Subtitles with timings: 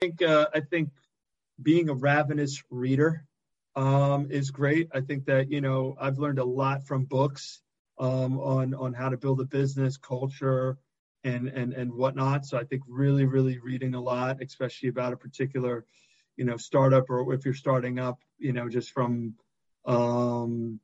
[0.00, 0.90] think uh, I think
[1.62, 3.24] being a ravenous reader
[3.74, 4.88] um, is great.
[4.92, 7.60] I think that you know I've learned a lot from books
[7.98, 10.78] um, on on how to build a business, culture,
[11.24, 12.44] and and and whatnot.
[12.46, 15.84] So I think really really reading a lot, especially about a particular
[16.36, 19.34] you know startup or if you're starting up, you know just from
[19.86, 20.80] um,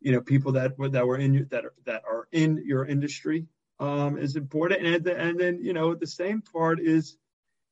[0.00, 3.46] you know people that that were in that are, that are in your industry
[3.78, 7.18] um, is important, and and then you know the same part is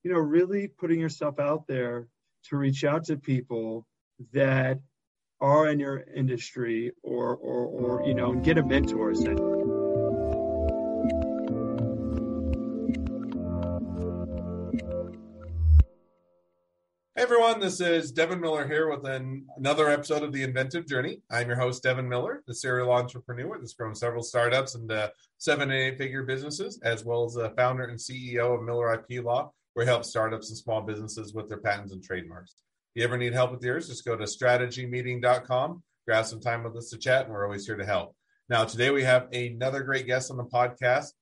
[0.03, 2.09] you know really putting yourself out there
[2.45, 3.87] to reach out to people
[4.33, 4.81] that
[5.41, 9.13] are in your industry or or or you know get a mentor.
[17.15, 21.21] Hey everyone, this is Devin Miller here with an, another episode of The Inventive Journey.
[21.31, 25.79] I'm your host, Devin Miller, the serial entrepreneur that's grown several startups into seven and
[25.79, 29.85] eight figure businesses, as well as the founder and CEO of Miller IP Law, we
[29.87, 32.57] help startups and small businesses with their patents and trademarks.
[32.95, 36.77] If you ever need help with yours, just go to strategymeeting.com, grab some time with
[36.77, 38.15] us to chat, and we're always here to help.
[38.49, 41.13] Now, today we have another great guest on the podcast,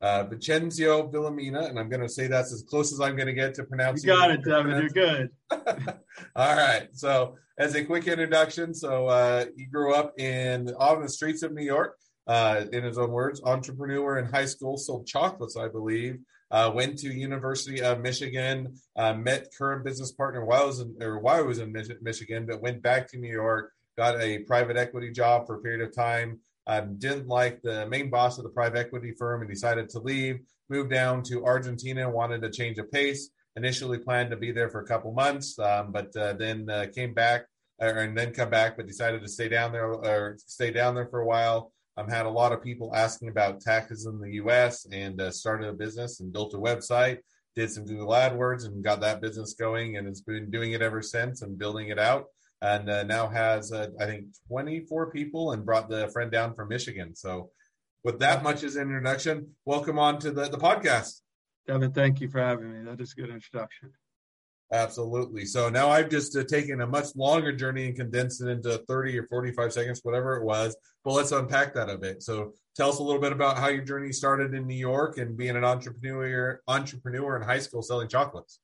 [0.00, 3.32] uh, Vincenzo Villamena, and I'm going to say that's as close as I'm going to
[3.32, 4.10] get to pronouncing.
[4.10, 4.12] It.
[4.12, 4.72] You got it, Devin.
[4.72, 5.30] You're good.
[6.34, 6.88] All right.
[6.92, 11.52] So, as a quick introduction, so uh, he grew up in on the streets of
[11.52, 11.96] New York.
[12.26, 16.18] Uh, in his own words, entrepreneur in high school, sold chocolates, I believe.
[16.50, 20.96] Uh, went to University of Michigan, uh, met current business partner while I was in,
[21.00, 24.76] or while I was in Michigan, but went back to New York, got a private
[24.76, 26.40] equity job for a period of time.
[26.66, 30.40] Um, didn't like the main boss of the private equity firm and decided to leave.
[30.68, 33.30] Moved down to Argentina, wanted to change of pace.
[33.56, 37.12] Initially planned to be there for a couple months, um, but uh, then uh, came
[37.14, 37.46] back
[37.80, 41.20] and then come back, but decided to stay down there or stay down there for
[41.20, 41.72] a while.
[42.00, 44.86] I've had a lot of people asking about taxes in the U.S.
[44.90, 47.18] and uh, started a business and built a website.
[47.54, 51.02] Did some Google AdWords and got that business going, and has been doing it ever
[51.02, 52.24] since and building it out.
[52.62, 56.68] And uh, now has uh, I think 24 people and brought the friend down from
[56.68, 57.14] Michigan.
[57.14, 57.50] So,
[58.02, 61.20] with that much as an introduction, welcome on to the, the podcast.
[61.66, 62.90] Devin, thank you for having me.
[62.90, 63.92] That is a good introduction.
[64.72, 65.44] Absolutely.
[65.46, 69.18] So now I've just uh, taken a much longer journey and condensed it into 30
[69.18, 70.76] or 45 seconds, whatever it was.
[71.04, 72.22] But let's unpack that a bit.
[72.22, 75.36] So tell us a little bit about how your journey started in New York and
[75.36, 78.60] being an entrepreneur entrepreneur in high school selling chocolates.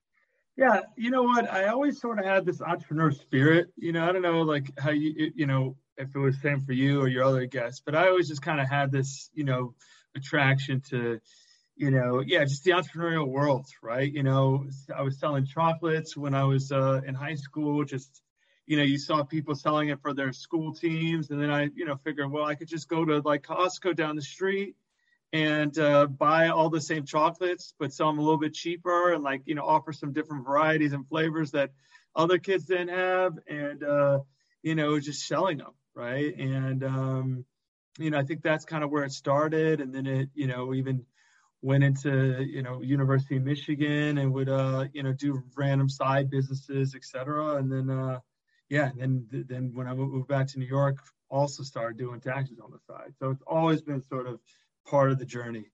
[0.57, 1.51] Yeah, you know what?
[1.53, 3.69] I always sort of had this entrepreneur spirit.
[3.77, 6.73] You know, I don't know like how you you know if it was same for
[6.73, 9.75] you or your other guests, but I always just kind of had this you know
[10.17, 11.21] attraction to
[11.77, 14.11] you know, yeah, just the entrepreneurial world, right?
[14.11, 17.85] You know, I was selling chocolates when I was uh, in high school.
[17.85, 18.23] Just,
[18.67, 21.85] you know, you saw people selling it for their school teams, and then I, you
[21.85, 24.75] know, figured, well, I could just go to like Costco down the street
[25.35, 29.23] and uh, buy all the same chocolates, but sell them a little bit cheaper, and
[29.23, 31.73] like, you know, offer some different varieties and flavors that
[32.15, 34.21] other kids didn't have, and uh,
[34.63, 36.35] you know, just selling them, right?
[36.39, 37.45] And um,
[37.99, 40.73] you know, I think that's kind of where it started, and then it, you know,
[40.73, 41.05] even
[41.63, 46.31] went into you know University of Michigan and would uh you know do random side
[46.31, 47.57] businesses, etc.
[47.57, 48.21] And then uh
[48.69, 50.99] yeah, and then then when I moved back to New York,
[51.31, 53.13] also started doing taxes on the side.
[53.19, 54.41] So it's always been sort of
[54.89, 55.67] part of the journey.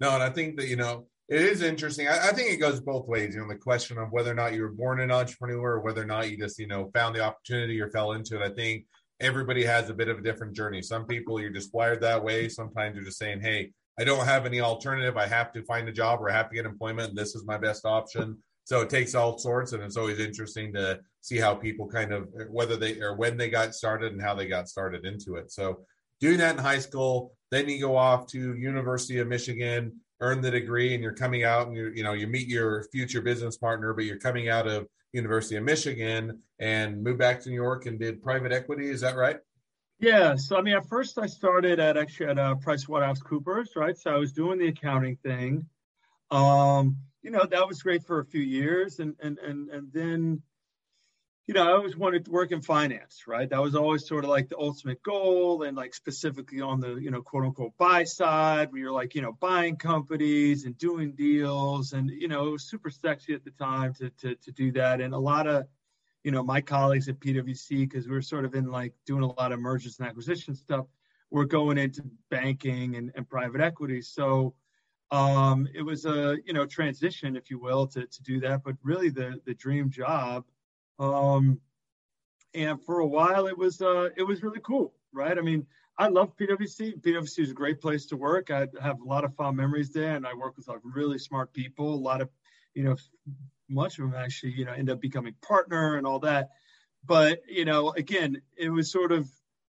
[0.00, 2.06] No, and I think that you know it is interesting.
[2.06, 3.34] I, I, think it goes both ways.
[3.34, 6.02] You know, the question of whether or not you were born an entrepreneur or whether
[6.02, 8.44] or not you just, you know, found the opportunity or fell into it.
[8.44, 8.84] I think
[9.18, 10.82] everybody has a bit of a different journey.
[10.82, 12.48] Some people you're just wired that way.
[12.48, 15.16] Sometimes you're just saying, hey, I don't have any alternative.
[15.16, 17.10] I have to find a job or I have to get employment.
[17.10, 18.38] And this is my best option.
[18.64, 22.28] So it takes all sorts, and it's always interesting to see how people kind of
[22.50, 25.52] whether they or when they got started and how they got started into it.
[25.52, 25.84] So
[26.20, 30.50] doing that in high school, then you go off to University of Michigan, earn the
[30.50, 33.94] degree, and you're coming out and you you know you meet your future business partner,
[33.94, 38.00] but you're coming out of University of Michigan and moved back to New York and
[38.00, 38.90] did private equity.
[38.90, 39.38] Is that right?
[39.98, 43.96] Yeah, so I mean, at first I started at actually at uh, PricewaterhouseCoopers, right?
[43.96, 45.66] So I was doing the accounting thing.
[46.30, 50.42] Um, you know, that was great for a few years, and and and and then,
[51.46, 53.48] you know, I always wanted to work in finance, right?
[53.48, 57.10] That was always sort of like the ultimate goal, and like specifically on the you
[57.10, 61.94] know quote unquote buy side, where you're like you know buying companies and doing deals,
[61.94, 65.00] and you know it was super sexy at the time to to to do that,
[65.00, 65.66] and a lot of
[66.26, 69.32] you know, my colleagues at PwC, because we are sort of in like doing a
[69.34, 70.86] lot of mergers and acquisition stuff,
[71.30, 74.02] we're going into banking and, and private equity.
[74.02, 74.52] So
[75.12, 78.74] um, it was a, you know, transition, if you will, to, to do that, but
[78.82, 80.44] really the, the dream job.
[80.98, 81.60] Um,
[82.54, 85.38] and for a while it was, uh, it was really cool, right?
[85.38, 85.64] I mean,
[85.96, 87.00] I love PwC.
[87.02, 88.50] PwC is a great place to work.
[88.50, 91.52] I have a lot of fond memories there and I work with like really smart
[91.52, 92.30] people, a lot of,
[92.76, 92.96] you know,
[93.68, 96.50] much of them actually, you know, end up becoming partner and all that.
[97.04, 99.28] But you know, again, it was sort of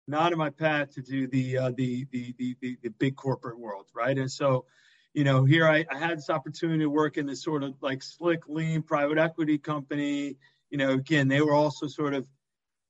[0.07, 3.59] not in my path to do the uh, the, the, the the the big corporate
[3.59, 4.17] world, right?
[4.17, 4.65] And so,
[5.13, 8.01] you know, here I, I had this opportunity to work in this sort of like
[8.01, 10.37] slick, lean private equity company.
[10.69, 12.25] You know, again, they were also sort of,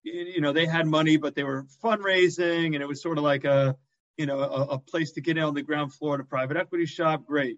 [0.04, 3.45] you know, they had money, but they were fundraising, and it was sort of like
[3.45, 3.75] a,
[4.18, 6.86] you know, a, a place to get in on the ground floor to private equity
[6.86, 7.25] shop.
[7.25, 7.57] Great.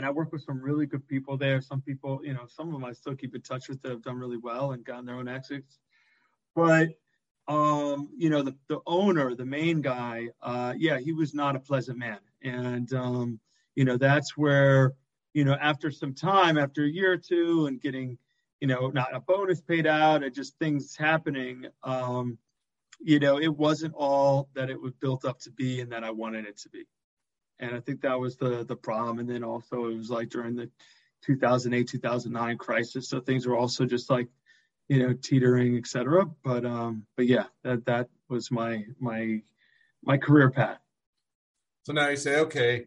[0.00, 1.60] And I work with some really good people there.
[1.60, 4.00] Some people, you know, some of them I still keep in touch with that have
[4.00, 5.78] done really well and gotten their own exits.
[6.54, 6.88] But
[7.46, 11.60] um, you know, the, the owner, the main guy, uh, yeah, he was not a
[11.60, 12.16] pleasant man.
[12.42, 13.40] And, um,
[13.74, 14.94] you know, that's where,
[15.34, 18.16] you know, after some time, after a year or two and getting,
[18.62, 22.38] you know, not a bonus paid out and just things happening, um,
[23.00, 26.10] you know, it wasn't all that it was built up to be and that I
[26.10, 26.86] wanted it to be.
[27.60, 29.18] And I think that was the the problem.
[29.18, 30.70] And then also it was like during the
[31.22, 33.08] 2008, 2009 crisis.
[33.08, 34.28] So things were also just like
[34.90, 36.26] you know, teetering, etc.
[36.42, 39.40] But um, but yeah, that that was my my
[40.02, 40.78] my career path.
[41.84, 42.86] So now you say, okay,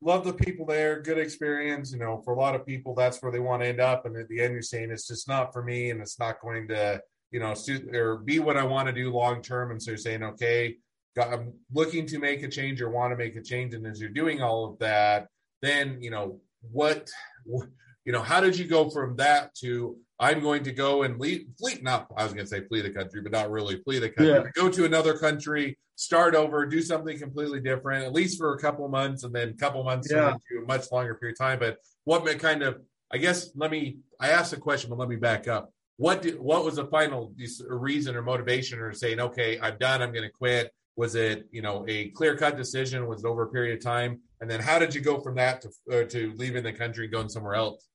[0.00, 1.92] love the people there, good experience.
[1.92, 4.06] You know, for a lot of people, that's where they want to end up.
[4.06, 6.66] And at the end, you're saying it's just not for me, and it's not going
[6.68, 9.70] to, you know, suit or be what I want to do long term.
[9.70, 10.78] And so you're saying, okay,
[11.20, 13.74] I'm um, looking to make a change or want to make a change.
[13.74, 15.28] And as you're doing all of that,
[15.60, 17.10] then you know what,
[17.46, 21.46] you know, how did you go from that to I'm going to go and leave,
[21.58, 24.08] flee, not, I was going to say flee the country, but not really flee the
[24.08, 24.34] country.
[24.34, 24.44] Yeah.
[24.54, 28.86] Go to another country, start over, do something completely different, at least for a couple
[28.88, 30.28] months, and then a couple months yeah.
[30.28, 31.58] into a much longer period of time.
[31.58, 32.80] But what kind of,
[33.12, 35.72] I guess, let me, I asked a question, but let me back up.
[35.96, 37.34] What did, what was the final
[37.68, 40.72] reason or motivation or saying, okay, I'm done, I'm going to quit?
[40.96, 43.06] Was it, you know, a clear cut decision?
[43.06, 44.20] Was it over a period of time?
[44.40, 47.12] And then how did you go from that to, uh, to leaving the country and
[47.12, 47.88] going somewhere else?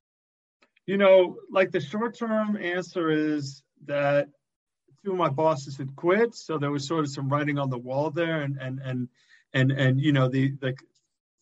[0.85, 4.29] You know, like the short term answer is that
[5.03, 7.77] two of my bosses had quit, so there was sort of some writing on the
[7.77, 9.09] wall there, and and and
[9.53, 10.75] and and you know the the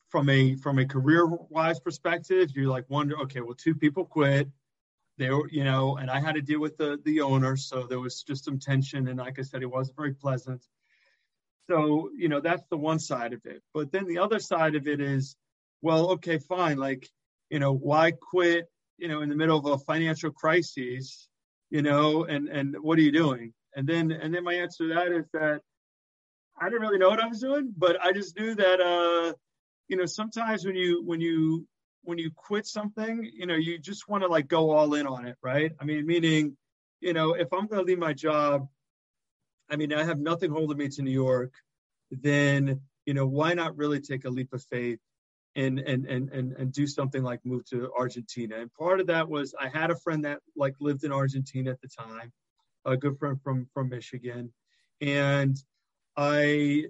[0.10, 4.48] from a from a career wise perspective, you like wonder, okay, well, two people quit.
[5.18, 8.00] They were, you know, and I had to deal with the the owner, so there
[8.00, 10.66] was just some tension, and like I said, it wasn't very pleasant.
[11.70, 13.62] So you know, that's the one side of it.
[13.74, 15.36] But then the other side of it is,
[15.82, 17.10] well, okay, fine, like
[17.50, 21.28] you know, why quit you know, in the middle of a financial crisis,
[21.70, 23.54] you know, and and what are you doing?
[23.76, 25.62] And then and then my answer to that is that
[26.60, 29.34] I didn't really know what I was doing, but I just knew that uh,
[29.88, 31.68] you know, sometimes when you when you
[32.04, 35.26] when you quit something, you know, you just want to like go all in on
[35.26, 35.72] it, right?
[35.80, 36.56] I mean, meaning,
[37.02, 38.68] you know, if I'm going to leave my job,
[39.70, 41.54] I mean, I have nothing holding me to New York,
[42.12, 45.00] then, you know, why not really take a leap of faith
[45.56, 48.58] and and and and and do something like move to Argentina.
[48.58, 51.82] And part of that was I had a friend that like lived in Argentina at
[51.82, 52.32] the time,
[52.84, 54.52] a good friend from from Michigan,
[55.02, 55.58] and
[56.18, 56.86] I,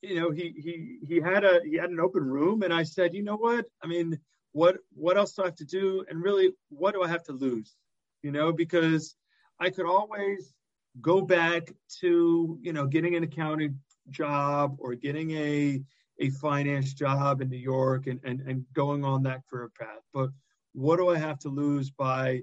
[0.00, 3.14] you know, he he he had a he had an open room, and I said,
[3.14, 3.66] you know what?
[3.82, 4.18] I mean,
[4.52, 6.04] what what else do I have to do?
[6.08, 7.74] And really, what do I have to lose?
[8.22, 9.16] You know, because
[9.60, 10.52] I could always
[11.00, 13.78] go back to you know getting an accounting
[14.10, 15.82] job or getting a
[16.20, 20.02] a finance job in New York and, and, and going on that career path.
[20.12, 20.30] But
[20.72, 22.42] what do I have to lose by,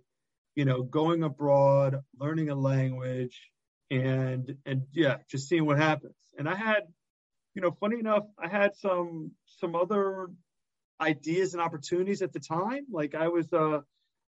[0.56, 3.40] you know, going abroad, learning a language,
[3.92, 6.16] and and yeah, just seeing what happens.
[6.38, 6.84] And I had,
[7.56, 10.30] you know, funny enough, I had some some other
[11.02, 12.86] ideas and opportunities at the time.
[12.92, 13.80] Like I was, uh,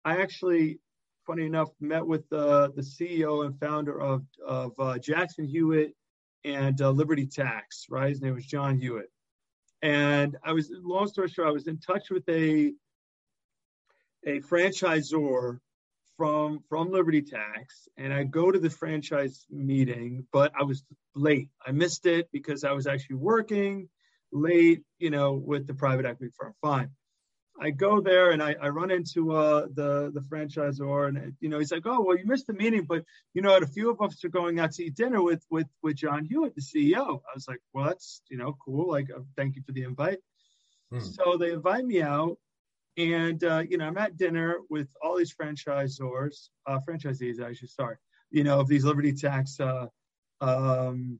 [0.03, 0.79] I actually,
[1.25, 5.95] funny enough, met with uh, the CEO and founder of of uh, Jackson Hewitt
[6.43, 7.85] and uh, Liberty Tax.
[7.89, 9.09] Right, his name was John Hewitt
[9.85, 12.73] and I was, long story short, I was in touch with a
[14.25, 15.59] a franchisor
[16.17, 21.49] from from Liberty Tax, and I go to the franchise meeting, but I was late.
[21.63, 23.87] I missed it because I was actually working
[24.31, 26.53] late, you know, with the private equity firm.
[26.61, 26.89] Fine.
[27.59, 31.59] I go there and I, I run into uh, the the franchisor and you know
[31.59, 34.23] he's like, oh well, you missed the meeting, but you know, a few of us
[34.23, 37.21] are going out to eat dinner with with with John Hewitt, the CEO.
[37.21, 38.89] I was like, well, that's you know cool.
[38.89, 40.19] Like, uh, thank you for the invite.
[40.91, 40.99] Hmm.
[40.99, 42.37] So they invite me out,
[42.97, 47.69] and uh, you know, I'm at dinner with all these franchisors, uh, franchisees, I should
[47.69, 47.99] start.
[48.31, 49.87] You know, of these Liberty Tax uh,
[50.41, 51.19] um,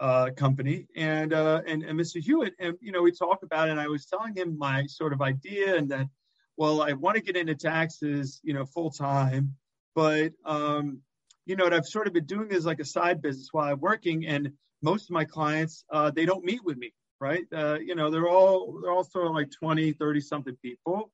[0.00, 2.20] uh, company and, uh, and and Mr.
[2.20, 3.72] Hewitt, and you know we talked about it.
[3.72, 6.08] and I was telling him my sort of idea and that,
[6.56, 9.54] well, I want to get into taxes, you know, full time,
[9.94, 11.00] but um,
[11.46, 13.80] you know, what I've sort of been doing is like a side business while I'm
[13.80, 17.44] working, and most of my clients uh, they don't meet with me, right?
[17.52, 21.10] Uh, you know, they're all they're all sort of like 20, 30 something people.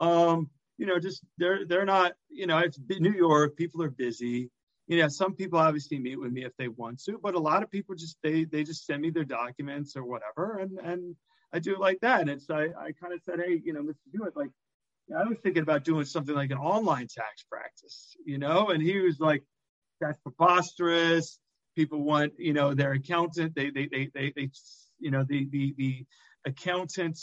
[0.00, 3.56] Um, you know, just they're they're not, you know, it's New York.
[3.56, 4.50] People are busy.
[4.88, 7.62] You know, some people obviously meet with me if they want to, but a lot
[7.62, 11.16] of people just they they just send me their documents or whatever, and and
[11.52, 12.28] I do it like that.
[12.28, 14.50] And so I, I kind of said, hey, you know, do it like.
[15.14, 18.98] I was thinking about doing something like an online tax practice, you know, and he
[19.00, 19.42] was like,
[20.00, 21.38] that's preposterous.
[21.76, 23.54] People want, you know, their accountant.
[23.54, 24.50] They, they, they, they, they
[25.00, 26.06] you know, the, the, the
[26.46, 27.18] accountant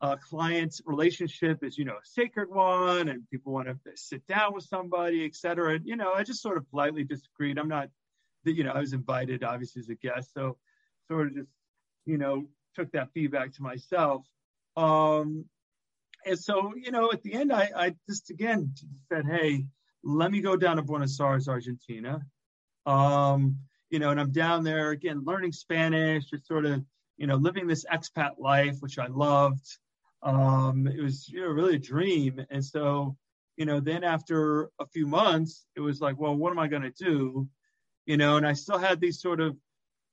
[0.00, 4.54] uh, client relationship is, you know, a sacred one, and people want to sit down
[4.54, 5.74] with somebody, et cetera.
[5.74, 7.58] And, you know, I just sort of politely disagreed.
[7.58, 7.88] I'm not,
[8.44, 10.56] you know, I was invited obviously as a guest, so
[11.08, 11.50] sort of just,
[12.06, 14.24] you know, took that feedback to myself.
[14.76, 15.44] Um,
[16.24, 18.72] and so, you know, at the end, I, I just again
[19.10, 19.66] said, hey,
[20.02, 22.20] let me go down to Buenos Aires, Argentina.
[22.86, 23.58] Um,
[23.90, 26.82] you know, and I'm down there again, learning Spanish, just sort of,
[27.18, 29.66] you know, living this expat life, which I loved.
[30.22, 32.44] Um, it was, you know, really a dream.
[32.50, 33.16] And so,
[33.56, 36.82] you know, then after a few months, it was like, well, what am I going
[36.82, 37.48] to do?
[38.06, 39.56] You know, and I still had these sort of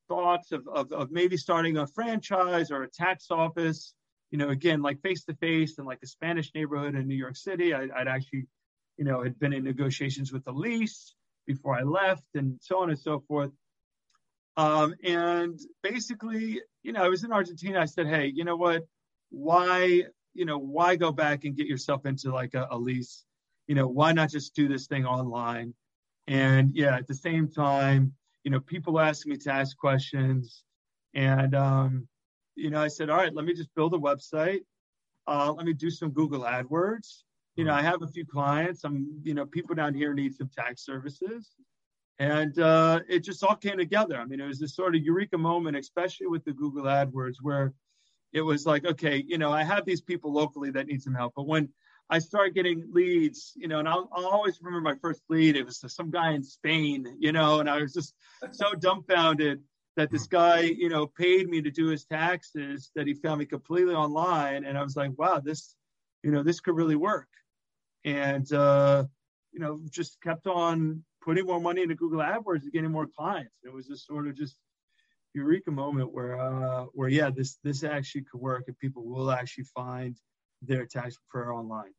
[0.08, 3.94] thoughts of, of, of maybe starting a franchise or a tax office,
[4.32, 7.36] you know, again, like face to face in like a Spanish neighborhood in New York
[7.36, 7.74] City.
[7.74, 8.48] I, would actually,
[8.98, 11.14] you know, had been in negotiations with the lease
[11.46, 13.52] before I left and so on and so forth.
[14.58, 17.80] Um, and basically, you know, I was in Argentina.
[17.80, 18.84] I said, hey, you know what?
[19.30, 20.04] Why,
[20.34, 23.26] you know, why go back and get yourself into like a, a lease?
[23.68, 25.74] You know, why not just do this thing online?
[26.28, 30.64] And yeah, at the same time, you know, people ask me to ask questions.
[31.14, 32.08] And, um,
[32.56, 34.62] you know, I said, all right, let me just build a website.
[35.28, 37.24] Uh, let me do some Google AdWords.
[37.56, 38.84] You know, I have a few clients.
[38.84, 41.56] I'm, you know, people down here need some tax services.
[42.20, 44.18] And uh, it just all came together.
[44.18, 47.74] I mean, it was this sort of eureka moment, especially with the Google AdWords, where
[48.34, 51.34] it was like, okay, you know, I have these people locally that need some help.
[51.36, 51.70] But when
[52.10, 55.56] I started getting leads, you know, and I'll, I'll, always remember my first lead.
[55.56, 58.14] It was some guy in Spain, you know, and I was just
[58.52, 59.62] so dumbfounded
[59.98, 63.46] that this guy, you know, paid me to do his taxes, that he found me
[63.46, 64.64] completely online.
[64.64, 65.76] And I was like, wow, this,
[66.24, 67.28] you know, this could really work.
[68.06, 69.06] And, uh,
[69.52, 73.56] you know, just kept on putting more money into Google AdWords and getting more clients.
[73.64, 74.56] It was just sort of just
[75.34, 79.66] eureka moment where, uh, where yeah, this this actually could work, and people will actually
[79.76, 80.18] find
[80.62, 81.94] their tax preparer online.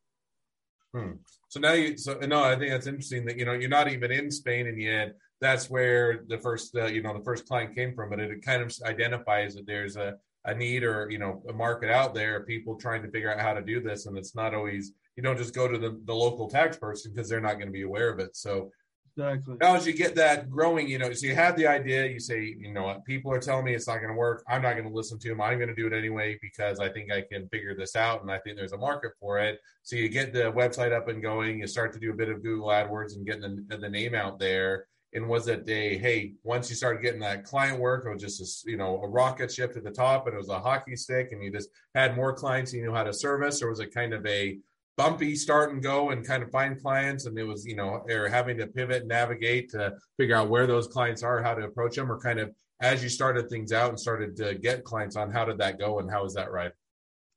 [0.95, 1.13] Hmm.
[1.49, 4.11] So now you, so no, I think that's interesting that you know you're not even
[4.11, 7.95] in Spain, and yet that's where the first, uh, you know, the first client came
[7.95, 8.11] from.
[8.11, 11.91] But it kind of identifies that there's a a need or you know a market
[11.91, 14.93] out there, people trying to figure out how to do this, and it's not always
[15.17, 17.73] you don't just go to the, the local tax person because they're not going to
[17.73, 18.37] be aware of it.
[18.37, 18.71] So
[19.19, 19.57] Exactly.
[19.61, 22.55] Now, as you get that growing, you know, so you have the idea, you say,
[22.57, 24.45] you know what, people are telling me it's not going to work.
[24.49, 25.41] I'm not going to listen to them.
[25.41, 28.31] I'm going to do it anyway because I think I can figure this out and
[28.31, 29.59] I think there's a market for it.
[29.83, 31.59] So you get the website up and going.
[31.59, 34.39] You start to do a bit of Google AdWords and getting the, the name out
[34.39, 34.87] there.
[35.15, 38.67] And was it a hey, once you started getting that client work, it was just
[38.67, 41.33] a, you know a rocket ship to the top, and it was a hockey stick,
[41.33, 44.13] and you just had more clients you knew how to service, or was it kind
[44.13, 44.59] of a
[44.99, 47.25] bumpy start and go and kind of find clients.
[47.25, 50.67] And it was you know or having to pivot and navigate to figure out where
[50.67, 53.89] those clients are how to approach them or kind of as you started things out
[53.89, 56.71] and started to get clients on how did that go and how was that right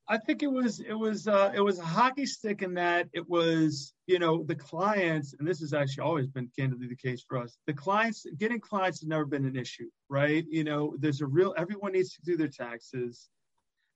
[0.08, 3.28] i think it was it was uh it was a hockey stick in that it
[3.28, 7.40] was you know the clients and this has actually always been candidly the case for
[7.40, 10.46] us the clients getting clients has never been an issue right?
[10.50, 13.30] You know there's a real everyone needs to do their taxes.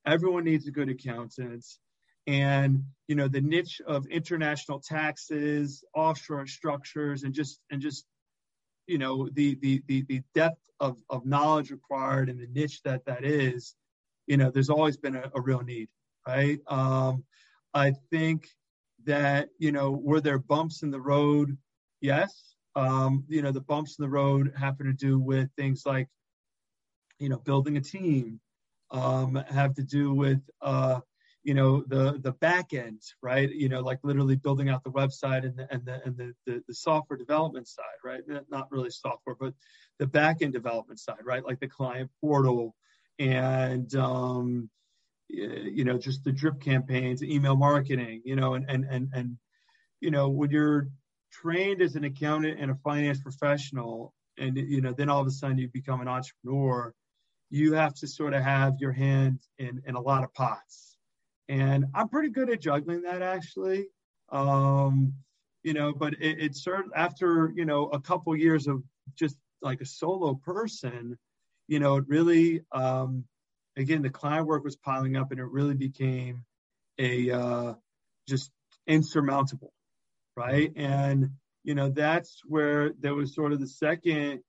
[0.08, 1.66] Everyone needs a good accountant
[2.28, 8.06] and you know the niche of international taxes offshore structures and just and just
[8.88, 13.06] you know the the the, the depth of, of knowledge required and the niche that
[13.06, 13.76] that is
[14.28, 15.88] you know there's always been a, a real need
[16.28, 16.60] right?
[16.68, 17.24] Um,
[17.74, 18.48] i think
[19.06, 21.58] that you know were there bumps in the road?
[22.02, 22.56] Yes.
[22.76, 26.08] Um, you know the bumps in the road happen to do with things like
[27.20, 28.40] you know building a team
[28.92, 31.00] um, have to do with uh,
[31.46, 33.50] you know the the back end right?
[33.50, 36.64] You know like literally building out the website and the and the and the, the,
[36.68, 38.22] the software development side right?
[38.50, 39.54] Not really software but
[40.00, 41.46] the back end development side right?
[41.46, 42.76] Like the client portal
[43.20, 44.70] and um
[45.30, 49.38] you know just the drip campaigns email marketing you know and and and, and
[50.02, 50.90] you know when you're
[51.32, 55.32] trained as an accountant and a finance professional and you know then all of a
[55.32, 56.94] sudden you become an entrepreneur
[57.50, 60.95] you have to sort of have your hand in in a lot of pots
[61.48, 63.88] and I'm pretty good at juggling that actually.
[64.30, 65.14] Um,
[65.64, 68.84] you know, but it, it after you know a couple years of
[69.16, 71.18] just like a solo person,
[71.68, 73.26] you know, it really um,
[73.76, 76.46] again the client work was piling up, and it really became
[77.00, 77.74] a uh,
[78.28, 78.52] just
[78.88, 79.74] insurmountable,
[80.36, 80.72] right?
[80.76, 81.32] And
[81.64, 84.42] you know that's where there was sort of the second,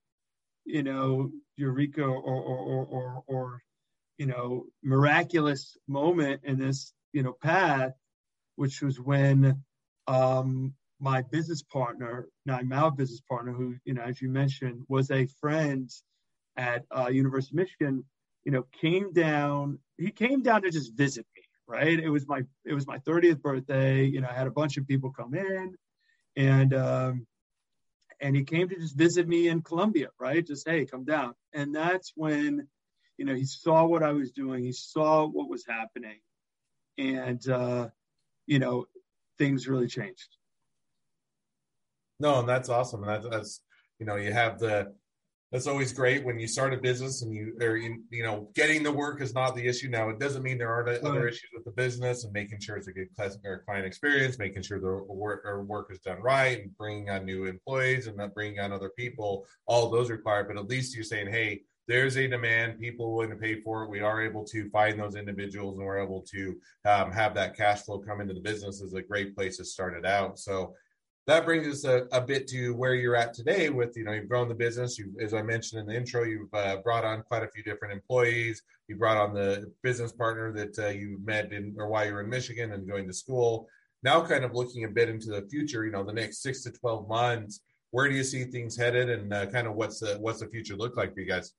[0.65, 3.61] you know, eureka or or or or, or
[4.17, 7.93] you know miraculous moment in this you know path,
[8.55, 9.63] which was when
[10.07, 15.11] um, my business partner, my Mao business partner, who you know as you mentioned was
[15.11, 15.89] a friend
[16.57, 18.03] at uh, University of Michigan,
[18.43, 19.79] you know, came down.
[19.97, 21.43] He came down to just visit me.
[21.67, 21.99] Right.
[21.99, 24.05] It was my it was my 30th birthday.
[24.05, 25.75] You know, I had a bunch of people come in,
[26.37, 27.27] and um,
[28.21, 30.09] and he came to just visit me in Colombia.
[30.19, 30.45] Right.
[30.45, 31.33] Just hey, come down.
[31.53, 32.67] And that's when,
[33.17, 34.63] you know, he saw what I was doing.
[34.63, 36.19] He saw what was happening,
[36.97, 37.89] and uh,
[38.45, 38.85] you know,
[39.37, 40.37] things really changed.
[42.19, 43.03] No, and that's awesome.
[43.03, 43.61] And that's, that's
[43.99, 44.93] you know, you have the
[45.51, 48.83] that's always great when you start a business and you or you, you know getting
[48.83, 51.03] the work is not the issue now it doesn't mean there aren't right.
[51.03, 54.79] other issues with the business and making sure it's a good client experience making sure
[54.79, 58.59] the work or work is done right and bringing on new employees and not bringing
[58.59, 62.79] on other people all those required but at least you're saying hey there's a demand.
[62.79, 63.89] People willing to pay for it.
[63.89, 67.81] We are able to find those individuals and we're able to um, have that cash
[67.81, 70.37] flow come into the business is a great place to start it out.
[70.37, 70.75] So
[71.27, 74.29] that brings us a, a, bit to where you're at today with you know you've
[74.29, 74.97] grown the business.
[74.97, 77.93] You as i mentioned in the intro you've uh, brought on quite a few different
[77.93, 78.63] employees.
[78.87, 82.21] You brought on the business partner that uh, you met in or while you were
[82.21, 83.67] in michigan and going to school.
[84.03, 86.71] Now kind of looking a bit into the future you know the next six to
[86.71, 90.39] 12 months where do you see things headed and uh, kind of what's the what's
[90.39, 91.53] the future look like for you guys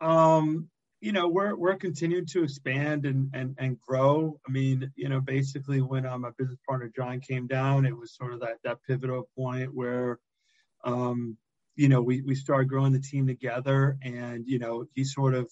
[0.00, 0.68] um
[1.00, 4.38] you know we're we're continuing to expand and and and grow.
[4.46, 8.14] I mean you know basically when um, my business partner john came down it was
[8.14, 10.18] sort of that that pivotal point where
[10.84, 11.36] um
[11.76, 15.50] you know we we started growing the team together and you know he sort of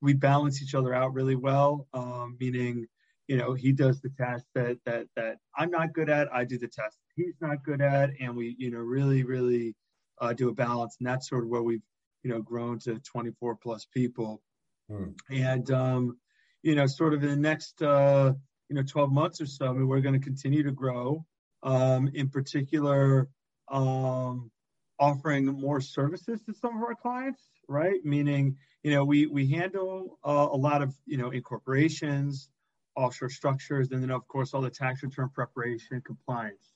[0.00, 2.86] we balance each other out really well um meaning
[3.28, 6.58] you know he does the task that that that i'm not good at i do
[6.58, 9.74] the task he's not good at and we you know really really
[10.22, 10.96] uh, do a balance.
[11.00, 11.82] And that's sort of where we've
[12.22, 14.42] you know grown to 24 plus people.
[14.90, 15.10] Hmm.
[15.30, 16.18] and um,
[16.62, 18.32] you know sort of in the next uh,
[18.68, 21.24] you know 12 months or so I mean, we're going to continue to grow
[21.62, 23.28] um, in particular
[23.70, 24.50] um,
[24.98, 28.04] offering more services to some of our clients right?
[28.04, 32.48] Meaning you know we we handle uh, a lot of you know incorporations
[32.94, 36.74] offshore structures and then of course all the tax return preparation compliance.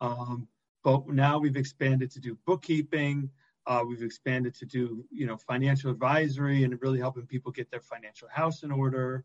[0.00, 0.46] Um,
[0.82, 3.30] but now we've expanded to do bookkeeping
[3.66, 7.80] uh, we've expanded to do, you know, financial advisory and really helping people get their
[7.80, 9.24] financial house in order.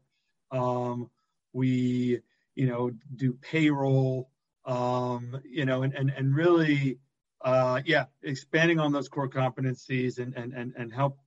[0.52, 1.10] Um,
[1.54, 2.22] we,
[2.56, 4.30] you know, do payroll,
[4.66, 7.00] um, you know, and and and really,
[7.42, 11.20] uh, yeah, expanding on those core competencies and and and and help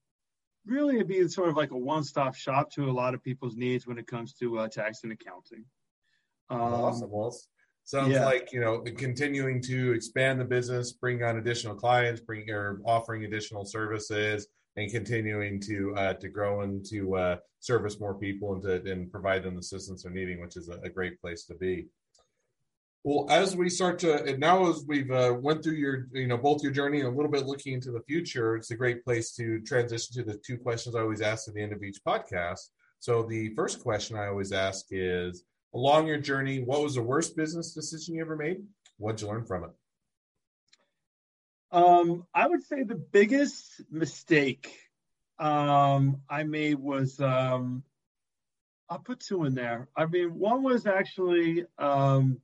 [0.64, 3.98] really be sort of like a one-stop shop to a lot of people's needs when
[3.98, 5.64] it comes to uh, tax and accounting.
[6.50, 7.10] Um, awesome.
[7.10, 7.34] Well,
[7.84, 8.24] Sounds yeah.
[8.24, 13.24] like you know continuing to expand the business, bring on additional clients, bring or offering
[13.24, 18.62] additional services, and continuing to uh, to grow and to uh, service more people and
[18.62, 21.54] to and provide them the assistance they're needing, which is a, a great place to
[21.54, 21.86] be.
[23.04, 26.36] Well, as we start to and now, as we've uh, went through your, you know,
[26.36, 29.32] both your journey and a little bit looking into the future, it's a great place
[29.32, 32.68] to transition to the two questions I always ask at the end of each podcast.
[33.00, 35.42] So the first question I always ask is,
[35.74, 38.58] along your journey, what was the worst business decision you ever made?
[38.98, 39.70] What'd you learn from it?
[41.70, 44.78] Um, I would say the biggest mistake
[45.38, 47.82] um, I made was um,
[48.88, 49.88] I'll put two in there.
[49.96, 52.40] I mean, one was actually um,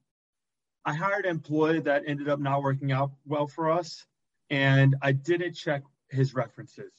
[0.85, 4.07] I hired an employee that ended up not working out well for us,
[4.49, 6.93] and I didn't check his references.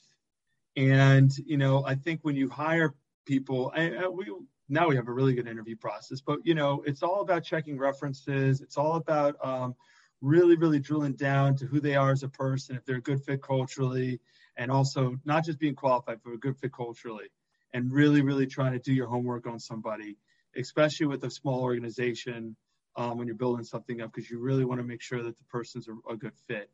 [0.76, 2.94] And you know, I think when you hire
[3.30, 4.26] people, I, I, we
[4.68, 6.20] now we have a really good interview process.
[6.20, 8.62] But you know, it's all about checking references.
[8.62, 9.76] It's all about um,
[10.22, 13.22] really, really drilling down to who they are as a person, if they're a good
[13.24, 14.20] fit culturally,
[14.58, 17.30] and also not just being qualified, but a good fit culturally,
[17.74, 20.18] and really, really trying to do your homework on somebody,
[20.56, 22.56] especially with a small organization
[22.96, 25.44] um, when you're building something up, because you really want to make sure that the
[25.46, 26.70] person's a, a good fit.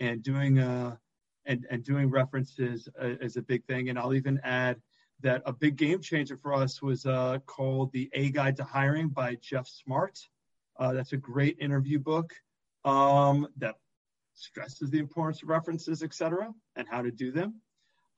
[0.00, 0.96] And doing uh,
[1.46, 3.88] and and doing references uh, is a big thing.
[3.88, 4.76] And I'll even add
[5.22, 9.08] that a big game changer for us was uh, called The A Guide to Hiring
[9.08, 10.18] by Geoff Smart.
[10.78, 12.32] Uh, that's a great interview book
[12.84, 13.76] um, that
[14.34, 17.60] stresses the importance of references, et cetera, and how to do them.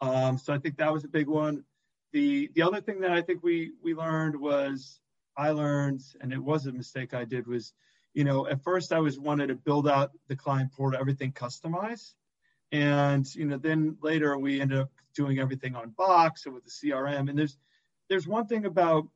[0.00, 1.64] Um, so I think that was a big one.
[2.12, 5.00] The, the other thing that I think we, we learned was,
[5.36, 7.72] I learned, and it was a mistake I did, was,
[8.12, 12.12] you know, at first I was wanted to build out the client portal, everything customized.
[12.74, 16.70] And, you know, then later we ended up doing everything on Box and with the
[16.70, 17.30] CRM.
[17.30, 17.56] And there's
[18.08, 19.06] there's one thing about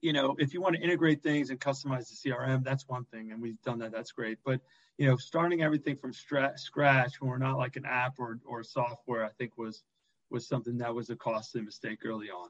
[0.00, 3.32] you know, if you want to integrate things and customize the CRM, that's one thing,
[3.32, 3.90] and we've done that.
[3.90, 4.36] That's great.
[4.44, 4.60] But
[4.98, 8.62] you know, starting everything from stra- scratch when we're not like an app or or
[8.62, 9.82] software, I think was
[10.30, 12.48] was something that was a costly mistake early on.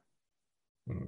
[0.89, 1.05] Hmm.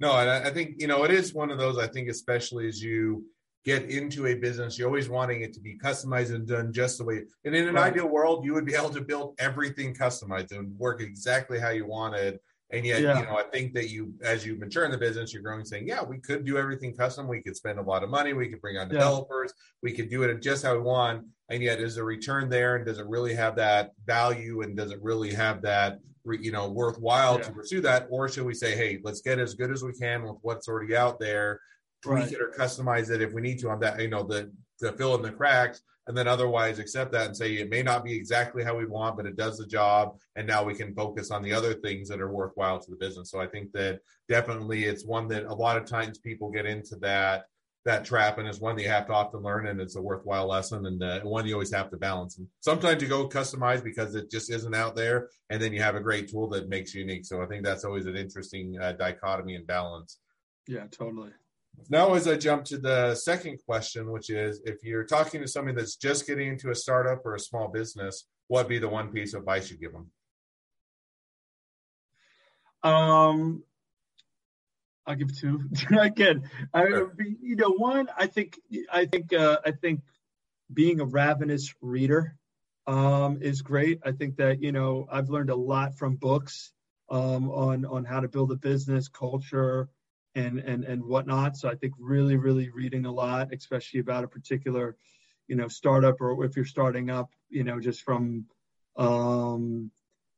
[0.00, 1.78] No, and I think you know it is one of those.
[1.78, 3.24] I think especially as you
[3.64, 7.04] get into a business, you're always wanting it to be customized and done just the
[7.04, 7.24] way.
[7.44, 7.92] And in an right.
[7.92, 11.86] ideal world, you would be able to build everything customized and work exactly how you
[11.86, 12.38] wanted
[12.70, 13.18] and yet, yeah.
[13.18, 15.88] you know, I think that you, as you mature in the business, you're growing, saying,
[15.88, 17.26] "Yeah, we could do everything custom.
[17.26, 18.34] We could spend a lot of money.
[18.34, 19.54] We could bring on developers.
[19.56, 19.62] Yeah.
[19.82, 22.76] We could do it just how we want." And yet, is the return there?
[22.76, 24.60] And does it really have that value?
[24.60, 27.44] And does it really have that, you know, worthwhile yeah.
[27.44, 28.06] to pursue that?
[28.10, 30.94] Or should we say, "Hey, let's get as good as we can with what's already
[30.94, 31.62] out there,
[32.02, 32.32] tweak right.
[32.32, 35.14] it or customize it if we need to on that, you know, the to fill
[35.14, 38.64] in the cracks." and then otherwise accept that and say it may not be exactly
[38.64, 40.18] how we want, but it does the job.
[40.36, 43.30] And now we can focus on the other things that are worthwhile to the business.
[43.30, 46.96] So I think that definitely it's one that a lot of times people get into
[46.96, 47.44] that
[47.84, 50.46] that trap, and it's one that you have to often learn, and it's a worthwhile
[50.46, 52.36] lesson, and uh, one you always have to balance.
[52.36, 55.94] And sometimes you go customize because it just isn't out there, and then you have
[55.94, 57.24] a great tool that makes you unique.
[57.24, 60.18] So I think that's always an interesting uh, dichotomy and balance.
[60.66, 61.30] Yeah, totally.
[61.90, 65.76] Now, as I jump to the second question, which is if you're talking to somebody
[65.76, 69.34] that's just getting into a startup or a small business, what be the one piece
[69.34, 70.10] of advice you give them?
[72.82, 73.62] Um,
[75.06, 75.68] I'll give two.
[75.98, 76.84] Again, I,
[77.40, 78.58] you know, one, I think,
[78.92, 80.00] I think, uh, I think
[80.72, 82.36] being a ravenous reader
[82.86, 84.00] um, is great.
[84.04, 86.72] I think that you know I've learned a lot from books
[87.10, 89.88] um, on on how to build a business, culture,
[90.34, 91.56] and and and whatnot.
[91.56, 94.96] So I think really, really reading a lot, especially about a particular,
[95.46, 98.44] you know, startup or if you're starting up, you know, just from,
[98.96, 99.90] um,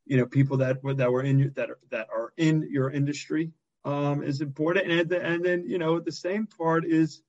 [0.07, 2.91] you know, people that were that were in your, that are, that are in your
[2.91, 3.53] industry
[3.85, 4.91] um, is important.
[4.91, 7.23] And and then you know the same part is,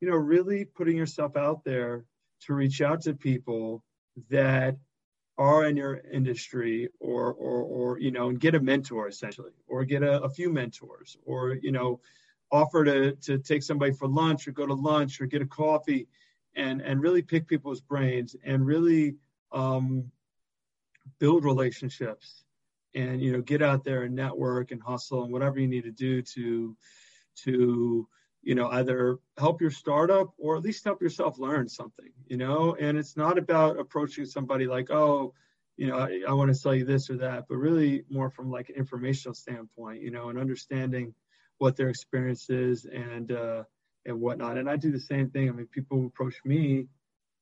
[0.00, 2.04] you know, really putting yourself out there
[2.42, 3.84] to reach out to people
[4.30, 4.76] that
[5.40, 9.86] are in your industry or or or you know and get a mentor essentially or
[9.86, 11.98] get a, a, few mentors or you know
[12.52, 16.06] offer to to take somebody for lunch or go to lunch or get a coffee
[16.56, 19.14] and and really pick people's brains and really
[19.52, 20.04] um,
[21.18, 22.44] build relationships
[22.94, 25.90] and you know get out there and network and hustle and whatever you need to
[25.90, 26.76] do to
[27.34, 28.06] to
[28.42, 32.76] you know either help your startup or at least help yourself learn something you know?
[32.78, 35.34] And it's not about approaching somebody like oh
[35.76, 38.50] you know i, I want to sell you this or that but really more from
[38.50, 41.14] like an informational standpoint you know and understanding
[41.58, 43.64] what their experience is and uh
[44.06, 44.56] and whatnot.
[44.56, 45.48] And i do the same thing.
[45.48, 46.86] I mean people approach me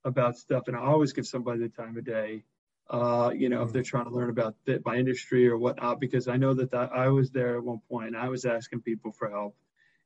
[0.04, 2.44] about stuff and i always give somebody the time of day
[2.90, 6.26] uh, you know, if they're trying to learn about the, my industry or whatnot, because
[6.26, 9.12] I know that, that I was there at one point and I was asking people
[9.12, 9.54] for help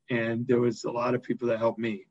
[0.09, 2.05] and there was a lot of people that helped me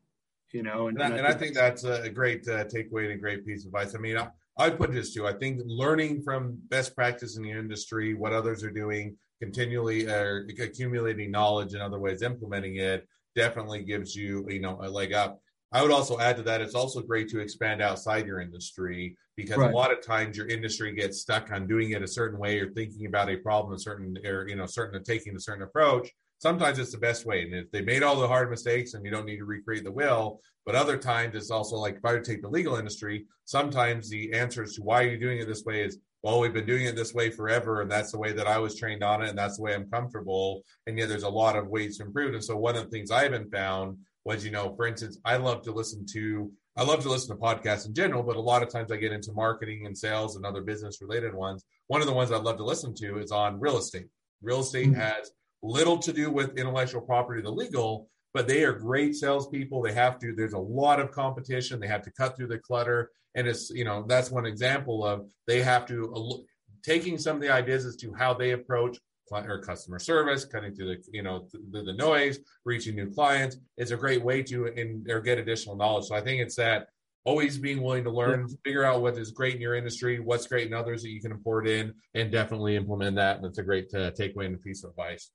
[0.52, 3.16] you know and, and, I, and I, think that's a great uh, takeaway and a
[3.16, 3.94] great piece of advice.
[3.94, 4.28] I mean I,
[4.58, 8.62] I put this too i think learning from best practice in the industry what others
[8.62, 14.60] are doing continually uh, accumulating knowledge in other ways implementing it definitely gives you you
[14.60, 15.40] know a leg up.
[15.74, 19.56] I would also add to that, it's also great to expand outside your industry because
[19.56, 19.70] right.
[19.70, 22.70] a lot of times your industry gets stuck on doing it a certain way or
[22.70, 26.10] thinking about a problem a certain or you know certain taking a certain approach
[26.42, 27.42] sometimes it's the best way.
[27.42, 29.92] And if they made all the hard mistakes and you don't need to recreate the
[29.92, 34.10] will, but other times it's also like if I would take the legal industry, sometimes
[34.10, 36.86] the answers to why are you doing it this way is, well, we've been doing
[36.86, 39.38] it this way forever, and that's the way that I was trained on it, and
[39.38, 40.62] that's the way I'm comfortable.
[40.88, 42.34] And yet there's a lot of ways to improve.
[42.34, 45.36] And so one of the things I haven't found was, you know, for instance, I
[45.36, 48.62] love to listen to I love to listen to podcasts in general, but a lot
[48.62, 51.66] of times I get into marketing and sales and other business related ones.
[51.88, 54.06] One of the ones I love to listen to is on real estate.
[54.40, 55.00] Real estate mm-hmm.
[55.00, 59.82] has little to do with intellectual property, the legal, but they are great salespeople.
[59.82, 61.78] They have to, there's a lot of competition.
[61.78, 63.10] They have to cut through the clutter.
[63.34, 66.36] And it's, you know, that's one example of they have to, uh,
[66.82, 68.98] taking some of the ideas as to how they approach
[69.28, 73.56] client or customer service, cutting through the, you know, the, the noise, reaching new clients.
[73.76, 76.06] It's a great way to, in, or get additional knowledge.
[76.06, 76.88] So I think it's that
[77.24, 80.66] always being willing to learn, figure out what is great in your industry, what's great
[80.66, 83.36] in others that you can import in, and definitely implement that.
[83.36, 85.30] And it's a great uh, takeaway and a piece of advice.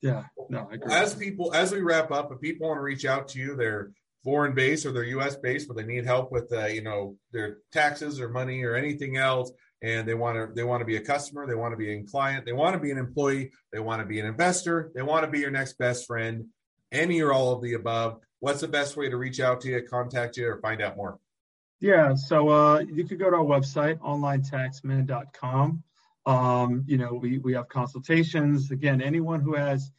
[0.00, 0.94] Yeah, no, I agree.
[0.94, 3.90] As people, as we wrap up, if people want to reach out to you, they're
[4.24, 5.36] foreign based or they're U.S.
[5.36, 9.16] based, but they need help with, uh, you know, their taxes or money or anything
[9.16, 9.50] else,
[9.82, 12.02] and they want to, they want to be a customer, they want to be a
[12.04, 15.24] client, they want to be an employee, they want to be an investor, they want
[15.24, 16.46] to be your next best friend,
[16.92, 18.18] any or all of the above.
[18.40, 21.18] What's the best way to reach out to you, contact you, or find out more?
[21.80, 25.82] Yeah, so uh, you could go to our website, onlinetaxman.com.
[26.28, 28.70] Um, you know, we, we have consultations.
[28.70, 29.90] Again, anyone who has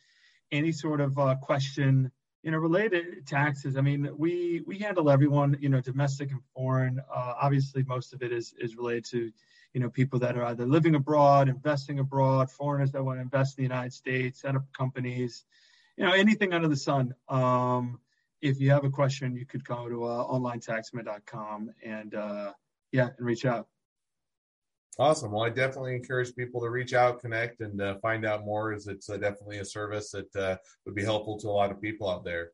[0.51, 2.11] any sort of uh, question,
[2.43, 3.75] you know, related taxes.
[3.75, 6.99] I mean, we we handle everyone, you know, domestic and foreign.
[6.99, 9.31] Uh, obviously, most of it is is related to,
[9.73, 13.57] you know, people that are either living abroad, investing abroad, foreigners that want to invest
[13.57, 15.45] in the United States, set up companies,
[15.97, 17.15] you know, anything under the sun.
[17.27, 17.99] Um,
[18.39, 22.53] if you have a question, you could go to uh, onlinetaxman.com and uh,
[22.91, 23.67] yeah, and reach out.
[24.97, 25.31] Awesome.
[25.31, 28.73] Well, I definitely encourage people to reach out, connect, and uh, find out more.
[28.73, 31.81] As it's uh, definitely a service that uh, would be helpful to a lot of
[31.81, 32.51] people out there.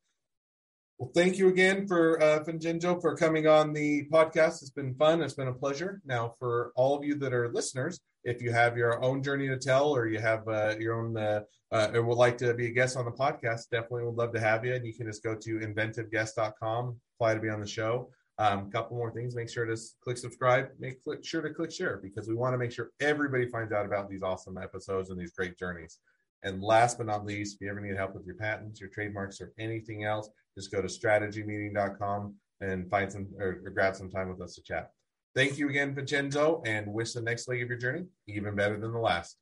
[0.97, 4.61] Well, thank you again for uh, Vincenzo for coming on the podcast.
[4.61, 5.21] It's been fun.
[5.21, 6.01] It's been a pleasure.
[6.05, 9.57] Now, for all of you that are listeners, if you have your own journey to
[9.57, 11.41] tell or you have uh, your own uh,
[11.73, 14.39] uh, or would like to be a guest on the podcast, definitely would love to
[14.39, 14.73] have you.
[14.73, 18.09] And you can just go to inventiveguest.com, apply to be on the show.
[18.37, 19.35] A um, couple more things.
[19.35, 20.69] Make sure to click subscribe.
[20.77, 23.85] Make click, sure to click share because we want to make sure everybody finds out
[23.85, 25.99] about these awesome episodes and these great journeys.
[26.43, 29.39] And last but not least, if you ever need help with your patents, your trademarks,
[29.39, 34.29] or anything else, just go to strategymeeting.com and find some or, or grab some time
[34.29, 34.91] with us to chat.
[35.33, 38.93] Thank you again, Vincenzo, and wish the next leg of your journey even better than
[38.93, 39.37] the last.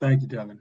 [0.00, 0.60] Thank you, Devin.